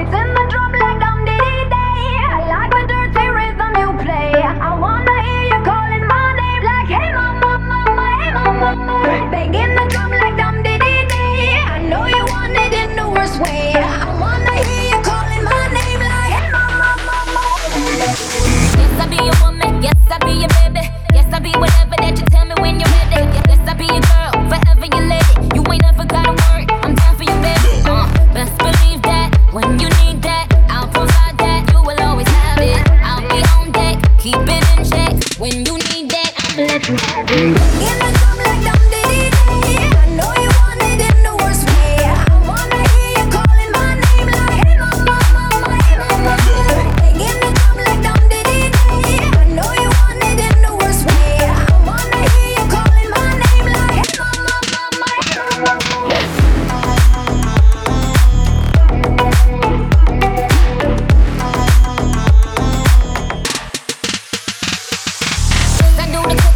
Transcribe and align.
it's 0.00 0.14
in 0.14 0.34
the 0.34 0.46
drum 0.48 0.79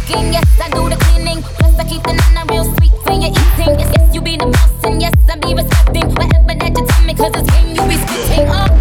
cooking. 0.05 0.33
Yes, 0.33 0.45
I 0.61 0.69
do 0.69 0.89
the 0.89 0.95
cleaning. 0.95 1.41
Plus, 1.41 1.79
I 1.79 1.83
keep 1.83 2.03
the 2.03 2.13
nana 2.13 2.45
real 2.51 2.65
sweet 2.75 2.93
for 3.03 3.13
you 3.13 3.29
eating. 3.29 3.79
Yes, 3.79 3.91
yes, 3.97 4.15
you 4.15 4.21
be 4.21 4.37
the 4.37 4.45
boss, 4.45 4.83
and 4.83 5.01
yes, 5.01 5.13
I 5.29 5.35
be 5.37 5.53
respecting 5.53 6.09
whatever 6.13 6.55
that 6.55 6.77
you 6.77 6.85
tell 6.85 7.05
me, 7.05 7.13
cause 7.13 7.31
it's 7.35 7.49
game 7.51 7.75
you 7.75 7.83
be 7.87 7.97
spitting. 7.97 8.47
Oh. 8.49 8.74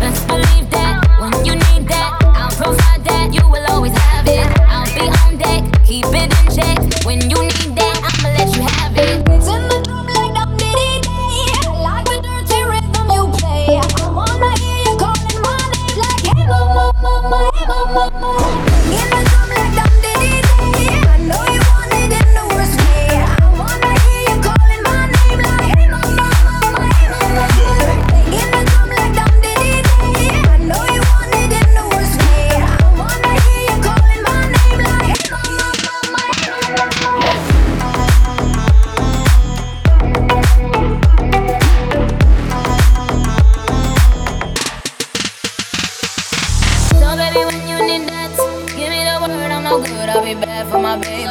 Baby, 47.17 47.45
when 47.47 47.69
you 47.69 47.79
need 47.87 48.09
that, 48.09 48.35
give 48.77 48.91
me 48.91 49.05
the 49.07 49.17
word, 49.23 49.51
I'm 49.53 49.63
no 49.65 49.79
good, 49.81 50.09
I'll 50.09 50.25
be 50.25 50.35
bad 50.35 50.67
for 50.71 50.81
my 50.81 50.99
baby. 50.99 51.31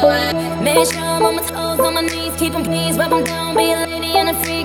Make 0.64 0.88
sure 0.90 1.02
I'm 1.02 1.24
on 1.26 1.36
my 1.36 1.42
toes, 1.42 1.80
on 1.80 1.94
my 1.94 2.00
knees, 2.00 2.34
keep 2.38 2.54
them 2.54 2.64
pleased, 2.64 2.98
rub 2.98 3.10
them 3.10 3.24
down, 3.24 3.54
be 3.54 3.72
a 3.72 3.86
lady 3.86 4.16
and 4.16 4.30
a 4.30 4.34
freak. 4.42 4.63